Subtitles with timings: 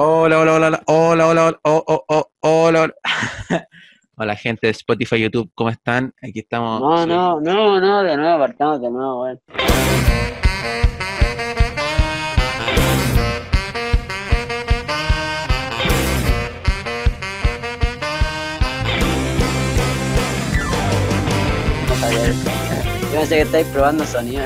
[0.00, 2.94] Hola, hola, hola, hola, hola, hola, oh, oh, oh, hola, hola.
[4.14, 6.14] hola, gente de Spotify, YouTube, ¿cómo están?
[6.22, 6.80] Aquí estamos.
[6.80, 9.40] No, no, no, no, de nuevo, partamos de nuevo, weón.
[23.12, 24.44] Yo sé que estáis probando sonido,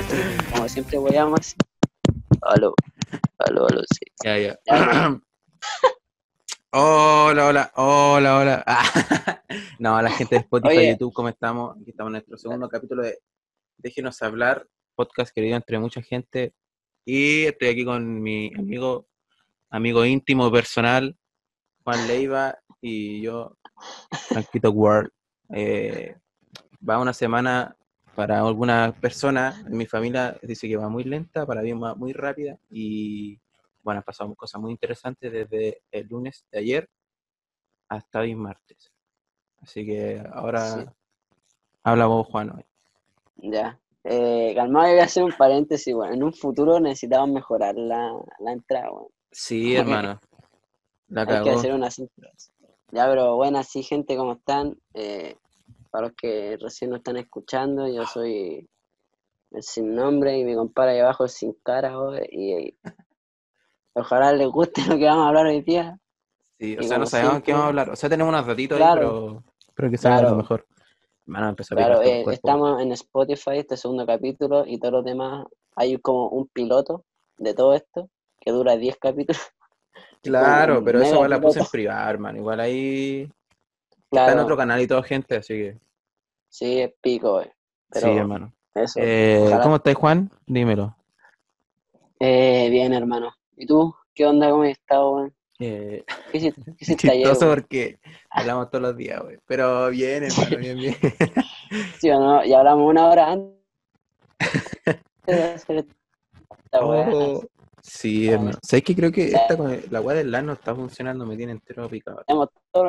[0.50, 1.54] como siempre voyamos.
[2.40, 2.72] Aló,
[3.38, 4.06] aló, aló, sí.
[4.24, 4.38] Ya.
[4.38, 4.56] ya
[6.70, 8.64] Hola, hola, hola, hola.
[8.66, 9.42] Ah,
[9.78, 10.90] No, la gente de Spotify, Oye.
[10.92, 11.76] YouTube, ¿cómo estamos?
[11.76, 13.18] Aquí estamos en nuestro segundo capítulo de
[13.76, 16.54] Déjenos hablar, podcast querido entre mucha gente.
[17.04, 19.06] Y estoy aquí con mi amigo,
[19.70, 21.16] amigo íntimo, personal,
[21.84, 23.56] Juan Leiva, y yo,
[24.28, 25.10] Franquito Ward.
[25.54, 26.16] Eh,
[26.88, 27.76] va una semana
[28.14, 32.12] para algunas personas en mi familia dice que va muy lenta, para mí va muy
[32.12, 33.38] rápida y
[33.82, 36.88] bueno, han pasado cosas muy interesantes desde el lunes de ayer
[37.88, 38.92] hasta hoy martes.
[39.60, 40.84] Así que ahora Sí.
[41.84, 42.50] habla vos, Juan.
[42.56, 42.64] hoy.
[43.50, 43.78] Ya.
[44.04, 48.52] Eh, calmado, voy a hacer un paréntesis, bueno, en un futuro necesitamos mejorar la, la
[48.52, 49.08] entrada, weón.
[49.30, 50.20] Sí, hermano.
[51.08, 52.50] La Hay que hacer unas intros.
[52.90, 54.76] Ya, pero buenas, sí, gente, ¿cómo están?
[54.94, 55.36] Eh,
[55.90, 58.68] para los que recién nos están escuchando, yo soy
[59.52, 62.78] el sin nombre y mi compadre ahí abajo es sin cara, weón, y, y
[63.94, 65.98] ojalá les guste lo que vamos a hablar hoy día.
[66.58, 67.90] Sí, o y sea, no sabemos siempre- qué vamos a hablar.
[67.90, 69.28] O sea, tenemos unos ratitos Claro.
[69.44, 70.30] ahí, pero que salga Claro.
[70.32, 70.66] lo mejor.
[71.34, 75.46] A Claro, eh, estamos en Spotify, este segundo capítulo, y todos los demás,
[75.76, 77.04] hay como un piloto
[77.38, 79.40] de todo esto, que dura 10 capítulos.
[80.22, 82.38] Claro, pero eso igual la puse en privado, hermano.
[82.38, 83.28] Igual ahí
[84.10, 85.78] está en otro canal y todo, gente, así que
[86.48, 87.50] sí, es pico, weón.
[87.90, 88.52] Pero sí, hermano.
[88.74, 89.00] eso.
[89.02, 90.30] Eh, ¿Cómo estás, Juan?
[90.46, 90.96] Dímelo.
[92.20, 93.34] Eh, bien, hermano.
[93.56, 93.94] ¿Y tú?
[94.14, 94.50] ¿Qué onda?
[94.50, 95.34] ¿Cómo has estado, weón?
[95.58, 97.54] Eh, ¿Qué ayer, chistoso weón?
[97.60, 97.98] porque
[98.30, 99.38] hablamos todos los días, güey.
[99.46, 100.96] Pero bien, hermano, bien, bien.
[102.00, 102.44] ¿Sí o no?
[102.44, 103.52] Y hablamos una hora antes.
[106.72, 107.42] Oh,
[107.82, 108.58] sí, hermano.
[108.62, 108.94] ¿Sabes qué?
[108.96, 109.56] Creo que esta
[109.90, 112.20] la weá del LAN no está funcionando, me tiene entero picado.
[112.20, 112.84] Hacemos todo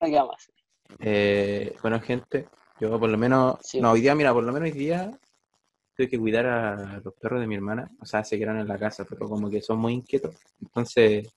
[0.00, 0.54] lo que vamos a hacer.
[1.00, 2.46] Eh, bueno, gente,
[2.78, 3.80] yo por lo menos, Sí.
[3.80, 5.10] no, hoy día, mira, por lo menos hoy día
[5.96, 8.78] tuve que cuidar a los perros de mi hermana, o sea, se quedaron en la
[8.78, 11.28] casa, pero como que son muy inquietos, entonces,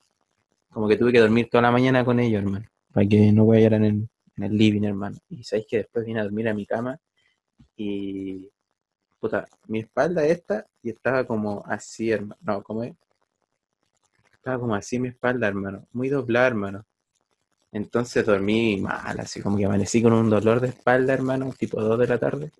[0.69, 3.83] como que tuve que dormir toda la mañana con ellos, hermano, para que no vayan
[3.83, 5.17] en, en el living, hermano.
[5.29, 6.99] Y sabéis que después vine a dormir a mi cama
[7.75, 8.49] y,
[9.19, 12.93] puta, mi espalda esta, y estaba como así, hermano, no, como es?
[14.33, 16.85] Estaba como así mi espalda, hermano, muy doblada, hermano.
[17.71, 21.99] Entonces dormí mal, así como que amanecí con un dolor de espalda, hermano, tipo 2
[21.99, 22.51] de la tarde.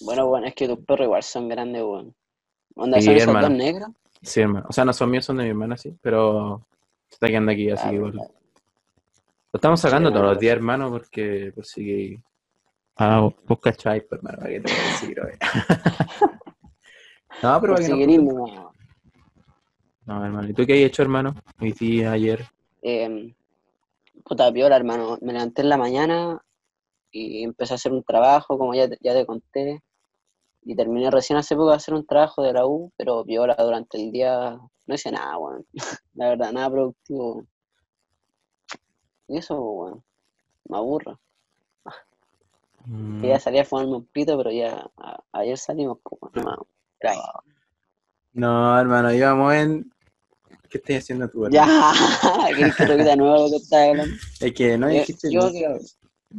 [0.00, 2.14] Bueno, bueno, es que tus perros igual son grandes, weón.
[2.74, 3.90] ¿Onda son esos dos negros?
[4.22, 4.66] Sí, hermano.
[4.68, 6.66] O sea, no son míos, son de mi hermana, sí, pero
[7.08, 8.12] se está quedando aquí, así Ah, que igual.
[8.12, 8.30] verdad.
[9.52, 12.20] Lo estamos sacando Sí, todos los días, hermano, porque pues sí que.
[12.96, 15.38] Ah, vos cacháis, pues, hermano, para que te voy a decir, oye.
[17.42, 17.98] no, pero Por para que si no.
[17.98, 18.72] querís, no.
[20.06, 20.48] No, hermano.
[20.48, 21.34] ¿Y tú qué has hecho, hermano?
[21.60, 22.44] Hoy día, ayer.
[22.82, 23.34] Eh,
[24.24, 25.18] puta piola, hermano.
[25.20, 26.42] Me levanté en la mañana
[27.10, 29.82] y empecé a hacer un trabajo, como ya te, ya te conté.
[30.62, 33.98] Y terminé recién hace poco de hacer un trabajo de la U, pero piola durante
[34.02, 35.64] el día no hice nada, weón.
[36.14, 37.44] La verdad, nada productivo.
[39.28, 40.04] Y eso, weón,
[40.68, 41.20] me aburro.
[42.84, 46.32] Mm, Que ya salí a fumarme un pito, pero ya a- ayer salimos, weón,
[48.32, 49.90] no, hermano, íbamos en.
[50.68, 51.64] ¿Qué estás haciendo tú, hermano?
[51.66, 51.92] Ya,
[52.54, 54.14] ¿querés que de nuevo lo que estás hablando?
[54.40, 55.78] Es que no Yo- dijiste yo nunca.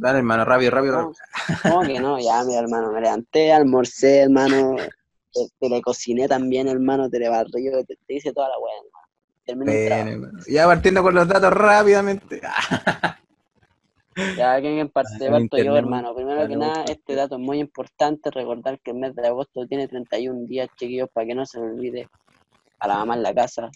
[0.00, 1.14] Dale, hermano, rápido, rápido, ¿Cómo, rápido.
[1.62, 2.18] cómo que no?
[2.20, 4.76] Ya, mi hermano, me levanté, almorcé, hermano,
[5.32, 8.74] te, te le cociné también, hermano, te le barrí, te, te hice toda la weá,
[8.76, 9.06] hermano.
[9.44, 10.10] Terminé el Bueno, trabajo.
[10.12, 10.38] hermano.
[10.48, 12.40] Ya partiendo con los datos rápidamente.
[14.36, 16.14] Ya, que en parte Ah, parto yo, hermano.
[16.14, 19.88] Primero que nada, este dato es muy importante, recordar que el mes de agosto tiene
[19.88, 22.08] 31 días, chiquillos, para que no se me olvide.
[22.80, 23.70] A la mamá en la casa,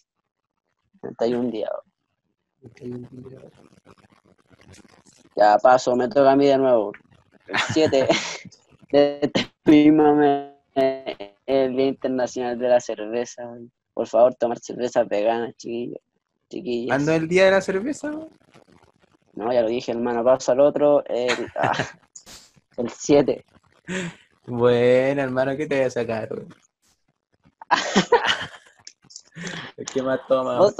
[1.00, 1.70] 31 días.
[5.36, 6.92] Ya paso, me toca a mí de nuevo.
[7.46, 8.08] El 7
[8.90, 13.42] de este mismo mes es el Día Internacional de la Cerveza.
[13.94, 16.00] Por favor, tomar cerveza vegana, chiquillos.
[16.48, 16.96] Chiquillas.
[16.96, 18.10] ¿Cuándo es el día de la cerveza?
[19.34, 20.24] No, ya lo dije, hermano.
[20.24, 21.04] Paso al otro.
[21.06, 21.72] El, ah,
[22.76, 23.44] el 7.
[24.46, 26.28] Bueno, hermano, ¿qué te voy a sacar?
[29.92, 30.58] ¿Qué más toma?
[30.58, 30.74] Vos.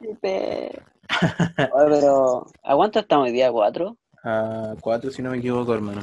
[0.00, 3.50] Oye, pero, ¿a cuánto estamos hoy día?
[3.50, 3.96] ¿Cuatro?
[4.24, 6.02] A cuatro, si no me equivoco, hermano.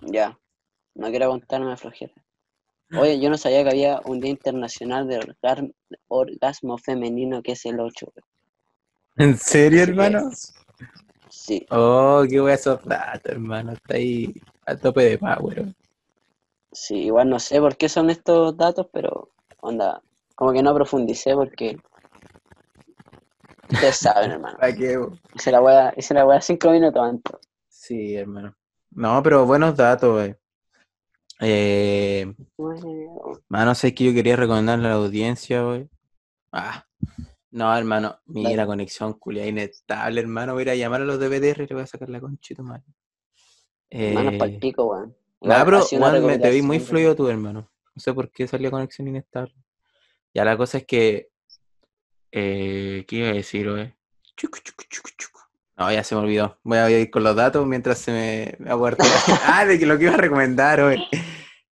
[0.00, 0.38] Ya.
[0.94, 2.12] No quiero contarme flojera.
[2.98, 5.20] Oye, yo no sabía que había un Día Internacional de
[6.08, 8.12] Orgasmo Femenino que es el 8.
[9.16, 10.30] ¿En serio, Así hermano?
[11.28, 13.72] Sí, Oh, qué wea esos datos, hermano.
[13.72, 14.32] Está ahí
[14.66, 15.72] a tope de power.
[16.72, 19.30] Sí, igual no sé por qué son estos datos, pero
[19.60, 20.02] onda,
[20.34, 21.78] como que no profundicé porque
[23.68, 24.58] ustedes saben, hermano.
[24.58, 24.98] ¿Para qué?
[25.34, 27.36] Hice la wea, hice la wea cinco minutos antes.
[27.68, 28.54] Sí, hermano.
[28.90, 30.34] No, pero buenos datos, wey.
[31.40, 32.26] Eh,
[32.56, 35.88] Bueno, mano, sé que yo quería recomendarle a la audiencia, wey.
[36.52, 36.86] Ah,
[37.52, 38.66] no, hermano, mira, Dale.
[38.66, 40.54] conexión culia inestable, hermano.
[40.54, 42.20] Voy a ir a llamar a los de BTR y le voy a sacar la
[42.20, 42.84] conchita, madre.
[44.14, 45.16] Manos pa'l Eh, pico, weón.
[45.40, 47.70] Nah, Juan, me, te vi muy fluido tú, hermano.
[47.94, 49.54] No sé por qué salía conexión inestable.
[50.34, 51.30] Ya la cosa es que.
[52.32, 53.94] Eh, ¿Qué iba a decir,
[54.36, 54.58] chucu.
[55.76, 56.58] No, ya se me olvidó.
[56.62, 59.02] Voy a ir con los datos mientras se me, aguarda.
[59.46, 60.98] ah, de que lo que iba a recomendar, güey.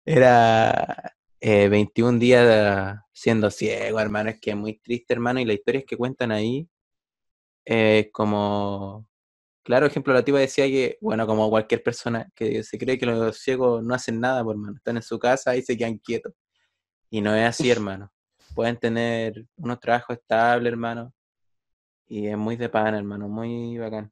[0.05, 4.31] Era eh, 21 días siendo ciego, hermano.
[4.31, 5.41] Es que es muy triste, hermano.
[5.41, 6.67] Y las historias que cuentan ahí.
[7.67, 9.07] eh, como.
[9.69, 13.37] Claro, ejemplo, la tipa decía que, bueno, como cualquier persona que se cree que los
[13.37, 16.33] ciegos no hacen nada, por hermano, están en su casa y se quedan quietos.
[17.11, 18.11] Y no es así, hermano.
[18.55, 21.13] Pueden tener unos trabajos estables, hermano.
[22.07, 24.11] Y es muy de pan, hermano, muy bacán.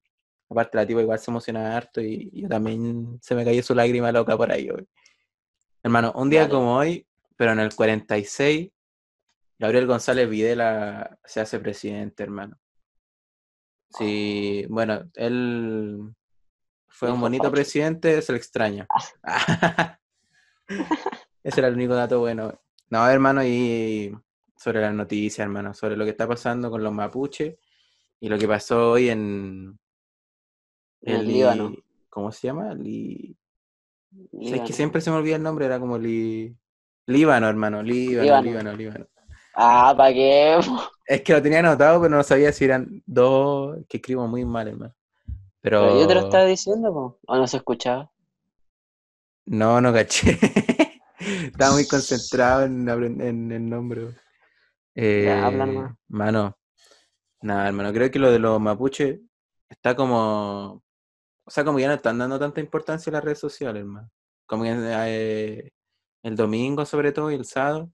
[0.50, 4.12] Aparte, la tipa igual se emociona harto y yo también se me cayó su lágrima
[4.12, 4.86] loca por ahí hoy.
[5.82, 8.70] Hermano, un día como hoy, pero en el 46,
[9.58, 12.58] Gabriel González Videla se hace presidente, hermano.
[13.96, 16.14] Sí, bueno, él
[16.88, 18.86] fue un bonito presidente, se le extraña.
[21.42, 22.60] Ese era el único dato bueno.
[22.90, 24.14] No, hermano, y
[24.56, 27.56] sobre las noticias, hermano, sobre lo que está pasando con los mapuches
[28.20, 29.78] y lo que pasó hoy en
[31.00, 31.74] En el Líbano.
[32.10, 32.74] ¿Cómo se llama?
[32.74, 33.36] Li...
[34.10, 34.64] ¿Sabes Líbano.
[34.64, 35.66] que siempre se me olvida el nombre?
[35.66, 36.54] Era como Li...
[37.06, 38.42] Líbano, hermano, Líbano, Líbano.
[38.42, 39.06] Líbano, Líbano.
[39.56, 40.58] Ah, ¿para qué?
[41.06, 44.68] Es que lo tenía anotado, pero no sabía si eran dos, que escribo muy mal,
[44.68, 44.94] hermano.
[45.78, 47.18] Pero, Pero yo te lo estaba diciendo, po.
[47.26, 48.10] ¿O no se escuchaba?
[49.46, 50.38] no, no caché.
[51.18, 52.88] Estaba muy concentrado en,
[53.52, 54.14] el nombre.
[55.18, 55.96] Ya, habla Eh, nomás.
[56.08, 56.58] mano,
[57.42, 59.20] nada, hermano, creo que lo de los mapuches
[59.70, 60.82] está como,
[61.44, 64.10] o sea, como ya no están dando tanta importancia a las redes sociales, hermano.
[64.46, 65.72] Como que eh,
[66.24, 67.90] el domingo sobre todo y el sábado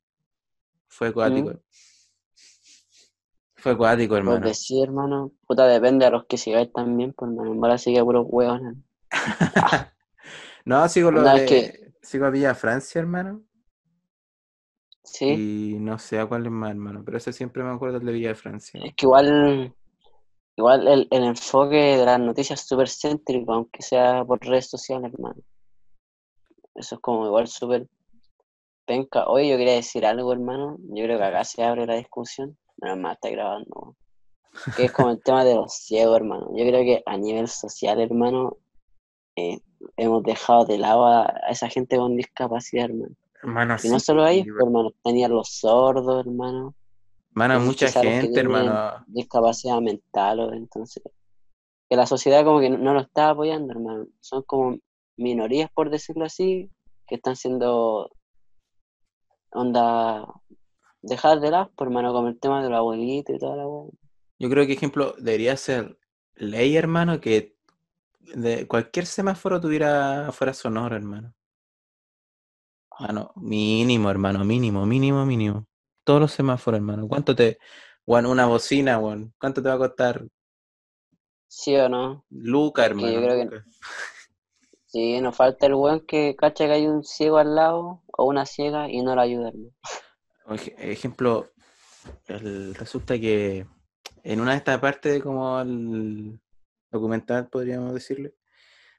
[0.93, 1.59] fue acuático.
[3.57, 4.47] Fue acuático, Pues hermano.
[4.47, 5.33] de sí, hermano.
[5.47, 7.59] Puta, depende a los que sigáis también, pues, hermano.
[7.61, 8.61] Verdad sigue puros huevos,
[10.65, 13.43] No, sigo lo de, que- sigo a Villa Francia, hermano.
[15.03, 15.27] Sí.
[15.29, 18.13] Y no sé a cuál es más, hermano, pero ese siempre me acuerdo el de
[18.13, 18.81] Villa de Francia.
[18.85, 19.75] Es que igual,
[20.57, 25.13] igual el, el enfoque de las noticias es súper céntrico, aunque sea por redes sociales,
[25.13, 25.41] hermano.
[26.75, 27.87] Eso es como igual súper
[28.87, 29.27] penca.
[29.27, 30.77] Oye, yo quería decir algo, hermano.
[30.91, 32.57] Yo creo que acá se abre la discusión.
[32.77, 33.97] Menos mal está grabando.
[34.77, 36.51] Que es como el tema de los ciegos, hermano.
[36.55, 38.57] Yo creo que a nivel social, hermano,
[39.37, 39.59] eh,
[39.97, 43.15] hemos dejado de lado a, esa gente con discapacidad, hermano.
[43.43, 44.91] Hermano, Y no sí, solo ellos, pues, hermano.
[45.03, 46.75] Tenían los sordos, hermano.
[47.31, 49.05] Hermano, mucha gente, hermano.
[49.07, 51.03] discapacidad mental, o entonces
[51.93, 54.07] que la sociedad como que no, no lo está apoyando, hermano.
[54.21, 54.79] Son como
[55.19, 56.71] minorías, por decirlo así,
[57.07, 58.11] que están siendo
[59.53, 60.27] onda
[61.03, 63.91] dejar de lado, por hermano, como el tema de los abuelitos y toda la weá.
[64.39, 65.99] Yo creo que, ejemplo, debería ser
[66.35, 67.57] ley, hermano, que
[68.35, 71.35] de cualquier semáforo tuviera fuera sonoro, hermano.
[72.99, 75.67] Mano, mínimo, hermano, mínimo, mínimo, mínimo.
[76.05, 77.09] Todos los semáforos, hermano.
[77.09, 77.59] ¿Cuánto te,
[78.05, 79.33] Juan, una bocina, Juan?
[79.39, 80.27] ¿Cuánto te va a costar?
[81.49, 82.25] ¿Sí o no?
[82.31, 83.11] Luca, hermano.
[83.11, 83.63] yo creo que-.
[84.93, 88.45] Sí, nos falta el weón que cacha que hay un ciego al lado o una
[88.45, 89.51] ciega y no la ayuda,
[90.79, 91.49] ejemplo,
[92.29, 93.67] resulta que
[94.23, 96.39] en una de estas partes, como el
[96.91, 98.35] documental, podríamos decirle,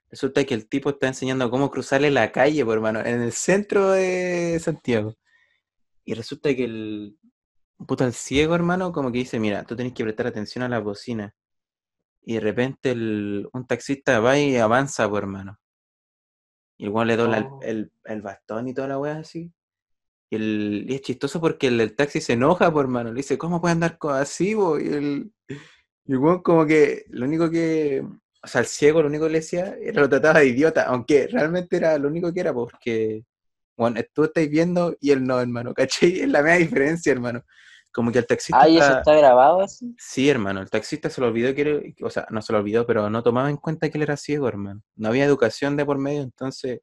[0.10, 3.92] resulta que el tipo está enseñando cómo cruzarle la calle, por hermano, en el centro
[3.92, 5.14] de Santiago.
[6.06, 7.20] Y resulta que el
[7.86, 10.80] puta el ciego, hermano, como que dice, mira, tú tenés que prestar atención a la
[10.80, 11.36] bocina.
[12.24, 15.60] Y de repente el- un taxista va y avanza, por hermano.
[16.78, 17.60] Y igual le dobla el- Oh.
[17.64, 19.52] el, el bastón y toda la weá así.
[20.30, 23.12] Y, el, y es chistoso porque el, del taxi se enoja, por hermano.
[23.12, 24.80] Le dice, ¿cómo puede andar así, bo?
[24.80, 25.32] Y el,
[26.06, 28.04] y el como que lo único que,
[28.42, 31.28] o sea, el ciego lo único que le decía era lo trataba de idiota, aunque
[31.28, 33.24] realmente era lo único que era, porque,
[33.78, 36.22] bueno, tú estás viendo y él no, hermano, ¿cachai?
[36.22, 37.44] Es la media diferencia, hermano.
[37.94, 38.62] Como que el taxista...
[38.62, 39.96] Ah, ¿y eso está- grabado así?
[40.00, 42.86] Sí, hermano, el taxista se lo olvidó que era, o sea, no se lo olvidó,
[42.88, 44.82] pero no tomaba en cuenta que él era ciego, hermano.
[44.96, 46.82] No había educación de por medio, entonces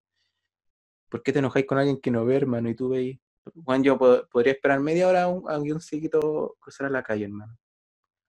[1.10, 2.68] ¿Por qué te enojáis con alguien que no ve, hermano?
[2.70, 3.18] Y tú veis.
[3.64, 7.24] Juan, yo po- podría esperar media hora a un, a un psiquito cruzara la calle,
[7.24, 7.56] hermano.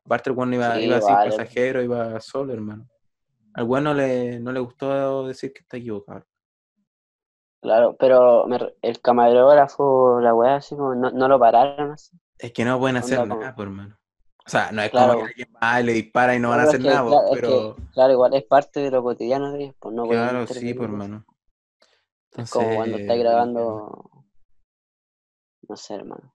[0.04, 1.30] Aparte, el Juan iba, Sí, iba sin vale.
[1.30, 2.88] pasajero, iba solo, hermano.
[3.54, 6.26] Al Juan no le, no le gustó decir que está equivocado.
[7.62, 12.18] Claro, pero me el camarógrafo, la weá, así como, no, no lo pararon así.
[12.42, 13.98] Es que no pueden hacer Onda nada, pues, hermano.
[14.46, 15.14] O sea, no es Claro.
[15.14, 17.26] como que alguien va y le dispara y no van a hacer que, nada, claro,
[17.28, 20.24] es que, pero claro, igual es parte de lo cotidiano de ellos, pues no pueden
[20.24, 20.84] claro, sí, eso.
[20.84, 21.26] hermano.
[22.36, 24.10] Es como cuando Entonces, estás grabando,
[25.70, 26.34] no sé, hermano.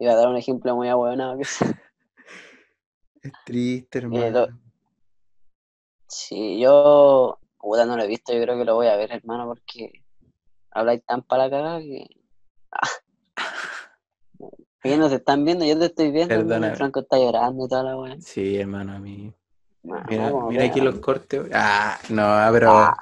[0.00, 1.82] Iba a dar un ejemplo muy abuelo que sea.
[3.22, 4.30] Es triste, Eh, hermano.
[4.30, 4.48] lo-
[6.08, 9.46] Sí, yo, puta, no lo he visto, yo creo que lo voy a ver, hermano,
[9.46, 10.04] porque
[10.72, 12.06] habláis tan para la cagada que...
[14.86, 14.90] Ah.
[14.90, 17.82] Que no se están viendo, yo te estoy viendo, y Franco está llorando y toda
[17.82, 18.16] la weá.
[18.20, 19.32] Sí, hermano, a mí.
[19.82, 21.42] Mira, aquí los cortes.
[21.52, 22.96] Ah, no, pero Ah,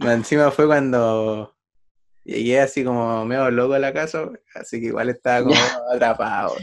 [0.00, 1.54] encima fue cuando
[2.24, 5.54] llegué así como medio loco a la casa, así que igual estaba como
[5.92, 6.54] atrapado.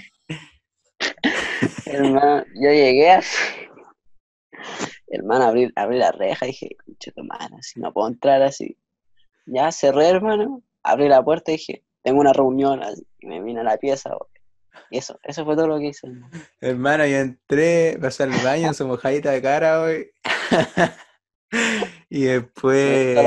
[1.86, 3.38] hermano, yo llegué así.
[5.08, 8.78] Hermano, abrí, abrí la reja y dije, concha tu madre, así no puedo entrar así.
[9.46, 13.62] Ya cerré, hermano, abrí la puerta y dije, tengo una reunión, así, y me vine
[13.62, 14.30] a la pieza, weón.
[14.92, 16.30] Y eso, eso fue todo lo que hice, hermano.
[16.62, 20.12] Hermano, yo entré, pasé al baño en su mojadita de cara, güey.
[22.10, 23.18] y después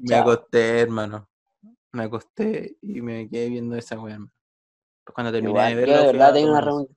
[0.00, 1.28] Me acosté, hermano.
[1.92, 4.32] Me acosté y me quedé viendo esa weá, hermano.
[5.04, 6.96] Pues cuando terminé Igual, de yo verlo, de verdad tenía una reunión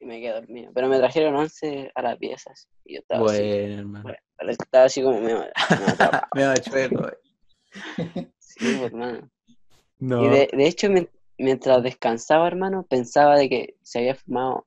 [0.00, 0.70] y me quedé dormido.
[0.74, 4.02] Pero me trajeron once a la pieza así, y yo estaba así, Bueno, hermano.
[4.02, 5.46] bueno, pero estaba así como medio,
[6.34, 7.10] medio chueco.
[8.38, 9.30] Sí, pues, hermano.
[10.00, 10.24] No.
[10.24, 14.66] Y de, de hecho, mien- mientras descansaba, hermano, pensaba de que se había fumado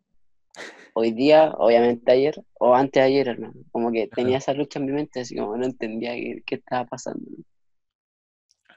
[0.94, 3.54] hoy día, obviamente ayer, o antes de ayer, hermano.
[3.72, 6.86] Como que tenía esa lucha en mi mente, así como no entendía qué, qué estaba
[6.86, 7.26] pasando.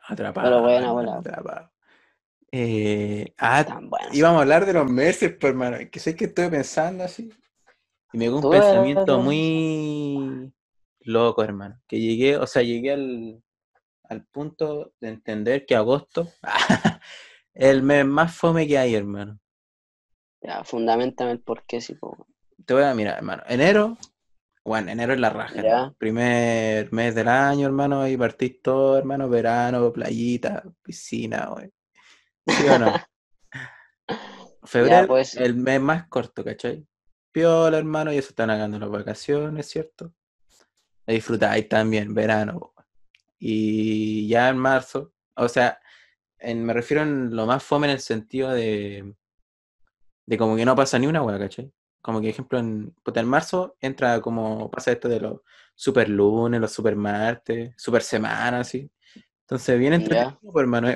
[0.09, 0.47] Atrapado.
[0.49, 1.71] Pero bueno, atrapado.
[2.53, 4.09] Eh, ah, bueno.
[4.13, 5.77] íbamos a hablar de los meses, pues, hermano.
[5.91, 7.31] Que sé que estoy pensando así.
[8.13, 10.53] Y me dio un pensamiento eres- muy
[11.01, 11.81] loco, hermano.
[11.87, 13.43] Que llegué, o sea, llegué al,
[14.09, 16.43] al punto de entender que agosto es
[17.55, 19.39] el mes más fome que hay, hermano.
[20.41, 22.15] Ya, fundamentame el por qué, sí, pues,
[22.65, 23.43] Te voy a mirar, hermano.
[23.47, 23.97] Enero,
[24.67, 25.95] bueno, enero es la raja.
[25.97, 28.03] Primer mes del año, hermano.
[28.03, 29.29] Ahí partís todo, hermano.
[29.29, 31.73] Verano, playita, piscina, güey.
[32.47, 32.93] ¿Sí o no?
[34.65, 35.37] Febrero, pues.
[35.37, 36.85] el mes más corto, ¿cachai?
[37.31, 40.13] Piola, hermano, y eso están acabando las vacaciones, ¿cierto?
[41.07, 42.73] Disfrutáis también, verano.
[43.39, 45.79] Y ya en marzo, o sea,
[46.39, 49.15] en- me refiero en lo más fome en el sentido de,
[50.27, 51.73] de como que no pasa ni una hueá, ¿cachai?
[52.03, 55.41] Como que, ejemplo, en, puta, en marzo entra como pasa esto de los
[55.75, 58.91] super lunes, los super martes, super semanas, así.
[59.43, 60.89] Entonces, bien entretenido, pues, hermano.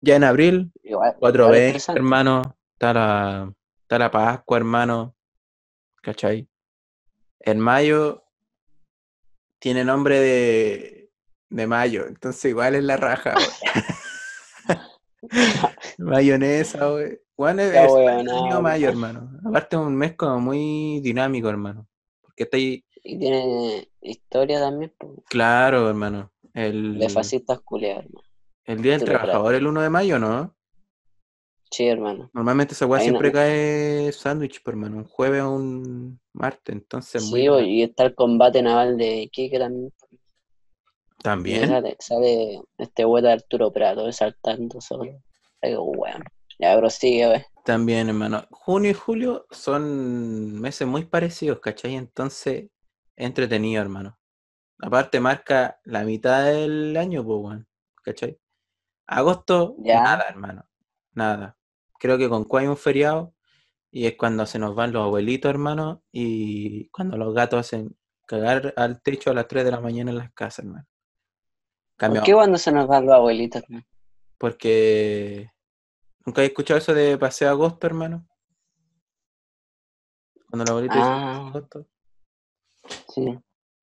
[0.00, 2.56] Ya en abril, Igual, 420, igual hermano.
[2.72, 5.14] Está la, está la Pascua, hermano.
[6.02, 6.48] ¿Cachai?
[7.40, 8.24] En mayo
[9.62, 11.10] tiene nombre de,
[11.48, 13.34] de mayo, entonces igual es la raja.
[15.98, 17.20] Mayonesa, güey.
[17.36, 18.92] Bueno, es entretenido no, mayo, no.
[18.92, 19.30] hermano.
[19.46, 21.86] Aparte es un mes como muy dinámico, hermano.
[22.20, 26.32] Porque está ahí, Y tiene historia también, pues, claro, hermano.
[26.54, 28.26] El, de fascistas culiados, hermano.
[28.64, 30.56] el Día del Trabajador, el 1 de mayo, ¿no?
[31.72, 32.30] Sí, hermano.
[32.34, 34.98] Normalmente esa weá siempre no- cae sándwich, pues, hermano.
[34.98, 39.90] Un jueves o un martes, entonces Sí, y está el combate naval de Iquique también.
[41.22, 41.68] También.
[41.68, 45.22] sale, sale este güey de Arturo Prato saltando solo.
[45.62, 46.22] Digo, weón.
[46.58, 47.42] Ya, wey.
[47.64, 48.44] También, hermano.
[48.50, 51.94] Junio y julio son meses muy parecidos, ¿cachai?
[51.94, 52.66] Entonces,
[53.16, 54.18] entretenido, hermano.
[54.78, 57.68] Aparte, marca la mitad del año, pues, weón.
[58.04, 58.38] ¿Cachai?
[59.06, 60.02] Agosto, Ya.
[60.02, 60.66] nada, hermano.
[61.14, 61.56] Nada.
[62.02, 63.32] Creo que con hay un feriado
[63.92, 68.74] y es cuando se nos van los abuelitos, hermano, y cuando los gatos hacen cagar
[68.76, 70.84] al techo a las 3 de la mañana en las casas, hermano.
[71.96, 73.86] ¿Por qué cuando se nos van los abuelitos, hermano?
[74.36, 75.48] porque
[76.26, 78.26] nunca he escuchado eso de paseo a agosto, hermano.
[80.50, 81.86] Cuando los abuelitos Ah, agosto.
[83.14, 83.38] sí.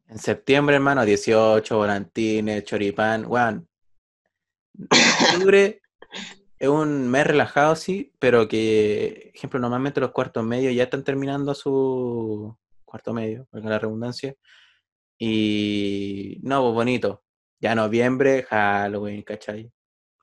[0.07, 3.65] En septiembre, hermano, 18, volantines, choripán, weón.
[5.47, 5.81] Octubre
[6.59, 11.55] es un mes relajado, sí, pero que, ejemplo, normalmente los cuartos medios ya están terminando
[11.55, 14.35] su cuarto medio, valga la redundancia.
[15.17, 17.23] Y no, pues bonito.
[17.59, 19.71] Ya noviembre, Halloween, ¿cachai?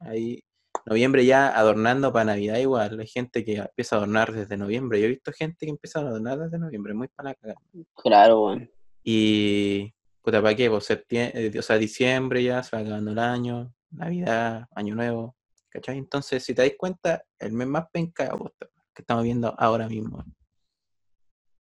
[0.01, 0.43] Ahí,
[0.87, 3.01] noviembre ya adornando para Navidad igual.
[3.01, 5.01] Hay gente que empieza a adornar desde noviembre.
[5.01, 7.61] Yo he visto gente que empieza a adornar desde noviembre, muy para la cagada.
[7.95, 8.71] Claro, weón.
[9.03, 9.95] Y
[10.27, 10.69] Puta, ¿para qué?
[10.69, 15.37] Pues septiembre, o sea, diciembre ya, se va acabando el año, Navidad, Año Nuevo,
[15.77, 15.99] ¿cachai?
[15.99, 19.89] Entonces, si te das cuenta, el mes más penca es agosto, que estamos viendo ahora
[19.89, 20.25] mismo.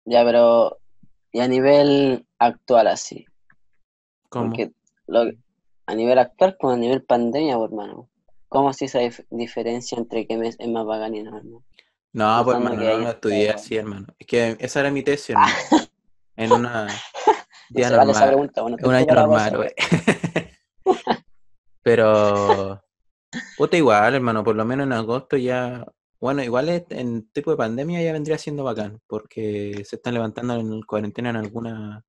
[0.06, 0.80] Ya, pero
[1.32, 3.26] y a nivel actual así.
[4.30, 4.50] ¿Cómo?
[4.50, 4.72] Porque
[5.08, 5.24] lo,
[5.88, 8.10] a nivel actual como a nivel pandemia, pues, hermano.
[8.50, 11.64] ¿Cómo así esa dif- diferencia entre qué mes es más bacán y no, hermano?
[12.14, 14.08] No, pues Pensando hermano, no, no estudié así, hermano.
[14.20, 15.54] Es que esa era mi tesis, hermano.
[16.36, 16.88] En una
[17.70, 18.28] día vale esa normal.
[18.28, 19.72] pregunta, bueno, En un año normal, güey.
[21.84, 22.83] Pero,
[23.58, 25.86] puta, igual, hermano, por lo menos en agosto ya.
[26.20, 30.82] Bueno, igual en tipo de pandemia ya vendría siendo bacán, porque se están levantando en
[30.84, 32.06] cuarentena en alguna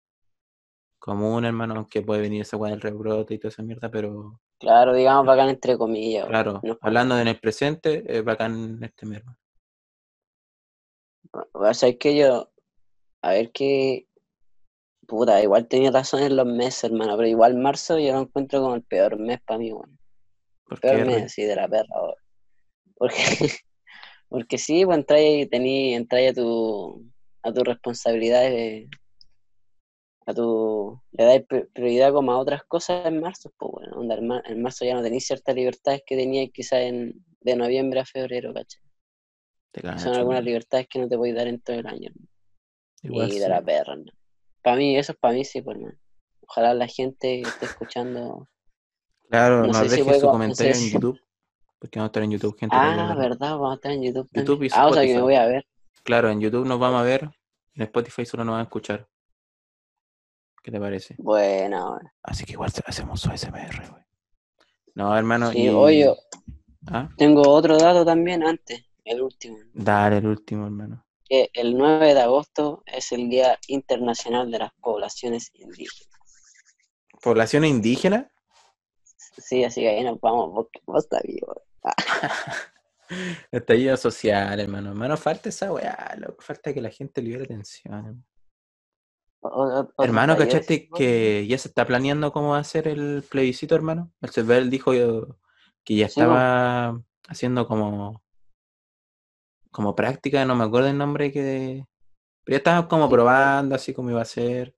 [0.99, 4.95] comuna, hermano, aunque puede venir esa weá del rebrote y toda esa mierda, pero Claro,
[4.95, 9.19] digamos bacán entre comillas, claro, No hablando de en el presente, es bacán este mes,
[9.19, 9.39] hermano.
[11.53, 12.51] O sea, es que yo,
[13.21, 14.07] a ver qué,
[15.07, 18.75] puta, igual tenía razón en los meses, hermano, pero igual marzo yo lo encuentro como
[18.75, 19.99] el peor mes para mí, weón.
[20.81, 21.87] Peor mes, así, de la perra.
[22.97, 23.17] Porque,
[24.29, 27.05] porque sí, pues entras y tení, entras a tu,
[27.43, 28.89] a tus responsabilidades,
[30.27, 34.27] a tu, le pri- prioridad como a otras cosas en marzo, pues bueno, onda, en,
[34.27, 38.05] mar- en marzo ya no tenéis ciertas libertades que tenías quizás en, de noviembre a
[38.07, 38.81] febrero, ¿cachai?
[39.99, 42.11] Son algunas libertades que no te podéis dar en todo el año.
[43.03, 43.41] Igual y sí.
[43.41, 44.05] de la perra, ¿no?
[44.63, 45.99] Para mí, eso es para mí, sí, pues, hermano.
[46.47, 48.49] Ojalá la gente que esté escuchando.
[49.31, 51.21] Claro, No nos si deje puede su no comentario en si- YouTube,
[51.79, 52.77] porque vamos a estar en YouTube, gente.
[52.79, 54.47] Ah, verdad, vamos a estar en YouTube también.
[54.47, 55.67] YouTube y ah, o sea que me voy a ver.
[56.03, 57.31] Claro, en YouTube nos vamos a ver,
[57.75, 59.09] en Spotify solo nos van a escuchar.
[60.63, 61.15] ¿Qué te parece?
[61.19, 61.99] Bueno.
[62.23, 64.03] Así que igual hacemos su ASMR, güey.
[64.95, 65.69] No, hermano, Sí, y...
[65.69, 66.15] oye,
[66.87, 67.09] ¿Ah?
[67.19, 69.59] tengo otro dato también antes, el último.
[69.75, 71.05] Dale, el último, hermano.
[71.27, 76.09] Que el 9 de agosto es el Día Internacional de las Poblaciones Indígenas.
[77.23, 78.31] ¿Población indígena?
[79.37, 81.55] Sí, así que ahí nos vamos, vos, vos estás vivo.
[83.53, 84.91] Estallido social, hermano.
[84.91, 86.43] Hermano, falta esa weá, loco.
[86.43, 87.95] Falta que la gente libere tensión.
[87.95, 88.23] hermano.
[89.41, 93.23] O- o- otro Hermano, ¿cachaste que ya se está planeando cómo va a ser el
[93.29, 94.11] plebiscito, hermano?
[94.23, 95.37] El Cervel dijo yo
[95.85, 98.23] que ya Sí, estaba haciendo como
[99.71, 101.85] como práctica, no me acuerdo el nombre que
[102.45, 104.75] pero ya estaba como probando así como iba a ser.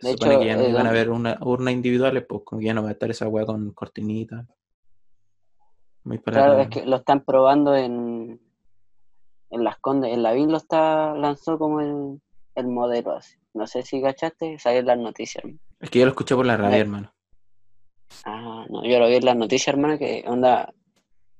[0.00, 2.42] Se De supone hecho, que ya no eh, iban a haber una, urnas individuales, pues
[2.44, 4.46] como que ya no va a estar esa weá con cortinita.
[6.04, 8.40] Muy para Claro, la- es que lo están probando en,
[9.50, 10.12] en Las Condes.
[10.12, 12.20] En la BIN lo está, lanzó como el,
[12.54, 13.36] el modelo así.
[13.54, 15.60] No sé si cachaste, salió en las noticias, hermano.
[15.80, 17.12] Es que yo lo escuché por la radio, hermano.
[18.24, 20.72] Ah, no, yo lo vi en las noticias, hermano, que onda,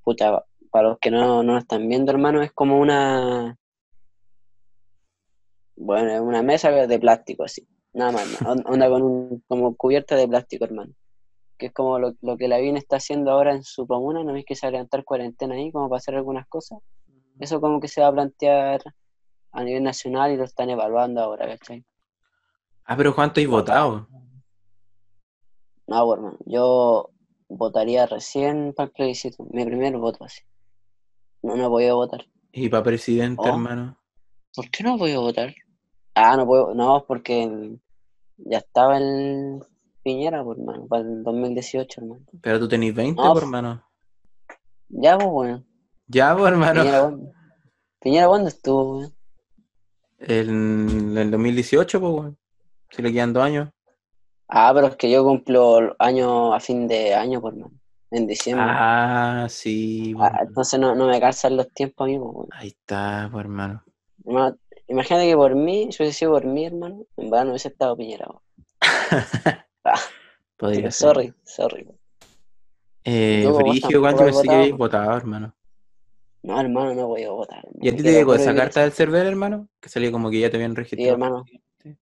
[0.03, 3.57] puta, para los que no, no lo están viendo, hermano, es como una,
[5.77, 10.29] bueno, es una mesa de plástico así, nada más, onda con un, como cubierta de
[10.29, 10.93] plástico, hermano.
[11.57, 14.37] Que es como lo, lo que la BIN está haciendo ahora en su comuna, ¿no
[14.37, 16.79] es que se va a levantar cuarentena ahí, como para hacer algunas cosas?
[17.41, 18.81] Eso como que se va a plantear
[19.53, 21.85] a nivel nacional y lo están evaluando ahora, ¿cachai?
[22.85, 24.07] Ah, pero ¿cuánto hay votado?
[25.87, 27.11] No, pues, hermano, yo
[27.49, 30.43] votaría recién para el plebiscito, mi primer voto así.
[31.43, 32.27] No, no he podido votar.
[32.53, 33.49] Y para presidente, Oh.
[33.49, 33.99] hermano.
[34.55, 35.55] ¿Por qué no he podido votar?
[36.21, 37.81] Ah, no puedo, no, porque el-
[38.39, 39.61] ya estaba el
[40.03, 42.25] Piñera, pues, hermano, para el 2018, hermano.
[42.43, 43.85] Pero tú tenés 20, No, pues, f- hermano.
[44.89, 45.65] Ya, pues, bueno.
[46.07, 46.81] Ya, pues, hermano.
[46.81, 47.33] Piñera, ¿cuándo?
[48.01, 49.15] Piñera, ¿cuándo estuvo, weón?
[50.19, 52.39] En el 2018, pues, weón.
[52.91, 53.69] Si le quedan dos años.
[54.49, 57.73] Ah, pero es que yo cumplo año a fin de año, pues, hermano.
[58.11, 58.65] En diciembre.
[58.69, 62.49] Ah, sí, pues, Ah, entonces no, no me calzan los tiempos a mí, pues.
[62.53, 63.85] Ahí está, pues, hermano.
[64.25, 64.57] Hermano,
[64.89, 67.97] Imagínate que por mí, si hubiese sido por mí, hermano, en verdad no hubiese estado
[67.97, 68.29] Piñera.
[69.85, 69.99] Ah,
[70.59, 71.09] Podría ser.
[71.09, 71.89] sorry, sorry.
[73.05, 75.17] Eh, vos Brigio, has pensé que habías votado.
[75.17, 75.55] hermano.
[76.43, 77.59] No, hermano, no voy a votar.
[77.65, 77.79] hermano.
[77.81, 79.69] ¿Y a ti te llegó esa carta del server, hermano?
[79.81, 81.13] Que salía como que ya te habían Sí, registrado.
[81.13, 81.45] hermano.
[81.83, 81.97] Sí.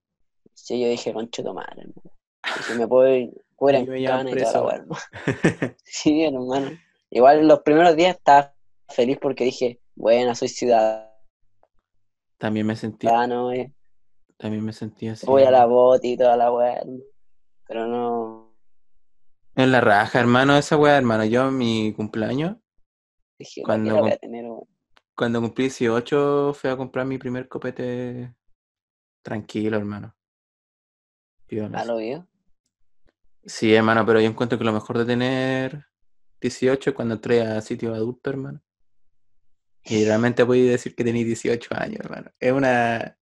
[0.55, 2.13] Sí, yo dije, concho tu madre, hermano.
[2.59, 4.97] Y si me puedo ir, fuera en cana y weá, hermano.
[5.85, 6.71] Sí, hermano.
[7.11, 8.55] Igual los primeros días estaba
[8.89, 11.09] feliz porque dije, bueno, soy ciudadano,
[12.39, 13.73] También me sentí, eh,
[14.37, 15.27] también me sentí así.
[15.27, 16.83] voy a la bota y toda la weá.
[17.67, 18.53] Pero no,
[19.55, 21.25] En la raja, hermano, esa weá, hermano.
[21.25, 22.57] Yo mi cumpleaños,
[23.39, 24.45] dije, ¿para Cuando com- tener,
[25.17, 28.35] cuando cumplí 18, fui a comprar mi primer copete
[29.23, 30.15] tranquilo, hermano.
[31.73, 32.29] ¿A lo vio?
[33.45, 35.87] Sí, hermano, pero yo encuentro que lo mejor de tener
[36.41, 38.61] 18 es cuando entré a sitio adulto, hermano.
[39.89, 42.31] Y realmente podéis decir que tenéis 18 años, hermano.
[42.41, 43.17] Es una,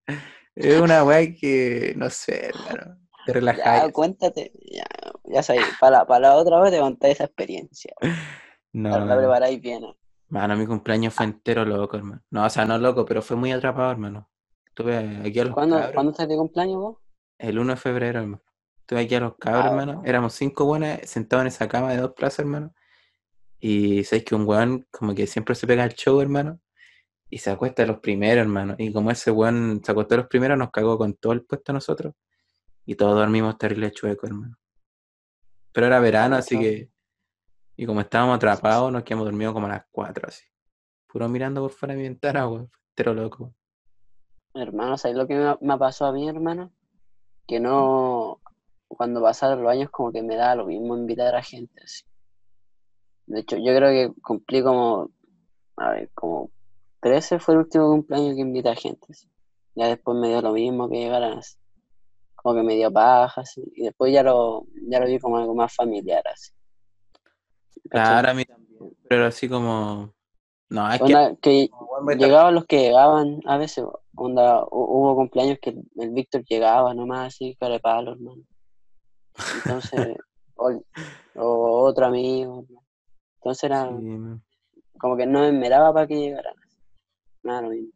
[0.54, 2.98] es una weá que, no sé, hermano.
[3.26, 3.92] te Ya, relajáis.
[3.92, 4.52] cuéntate.
[4.70, 4.84] Ya,
[5.24, 5.66] ya sabéis.
[5.80, 7.92] Para la, para la otra vez te contáis esa experiencia.
[8.76, 9.84] No, La, la preparáis bien.
[10.30, 12.22] mano, mi cumpleaños fue entero loco, hermano.
[12.30, 14.28] No, o sea, no loco, pero fue muy atrapado, hermano.
[14.66, 16.96] Estuve aquí a los ¿Cuándo, cabros, ¿cuándo estás de cumpleaños vos?
[17.38, 18.42] el 1 de febrero, hermano.
[18.80, 20.02] Estuve aquí a los cabros, Ah, hermano.
[20.04, 22.74] Éramos cinco buenas sentados en esa cama de dos plazas, hermano.
[23.66, 26.60] Y sabéis que un weón como que siempre se pega al show, hermano.
[27.30, 28.74] Y se acuesta a los primeros, hermano.
[28.76, 31.72] Y como ese weón se acostó a los primeros, nos cagó con todo el puesto
[31.72, 32.12] a nosotros.
[32.84, 34.58] Y todos dormimos terrible chueco, hermano.
[35.72, 36.90] Pero era verano, así que.
[37.74, 40.44] Y como estábamos atrapados, nos quedamos dormidos como a las 4, así.
[41.06, 42.70] Puro mirando por fuera de mi ventana, weón.
[42.94, 43.54] Pero loco.
[44.52, 46.70] Hermano, ¿sabes lo que me, me pasó a mí, hermano?
[47.46, 48.42] Que no,
[48.88, 52.04] cuando pasaron los años como que me da lo mismo invitar a gente así.
[53.26, 55.10] De hecho, yo creo que cumplí como,
[55.76, 56.50] a ver, como
[57.00, 59.06] 13 fue el último cumpleaños que invité a gente.
[59.74, 61.56] Ya después me dio lo mismo que llegaran así.
[62.36, 63.62] Como que me dio paja, así.
[63.74, 66.52] Y después ya lo, ya lo vi como algo más familiar, así.
[67.90, 68.96] Claro, a mí también.
[69.08, 70.12] Pero así como.
[70.70, 71.04] No, es que.
[71.14, 71.70] Onda, que
[72.26, 73.84] llegaban los que llegaban a veces,
[74.14, 78.42] onda, hu- hubo cumpleaños que el, el Víctor llegaba nomás así, cara de palo, hermano.
[79.54, 80.16] Entonces,
[80.56, 80.70] o,
[81.36, 82.83] o otro amigo, hermano.
[83.44, 84.40] Entonces era Sí,
[84.98, 86.54] como que no me esperaba para que llegaran.
[87.42, 87.92] Nada, lo mismo.